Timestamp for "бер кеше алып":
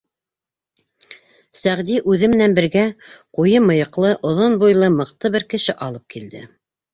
5.37-6.09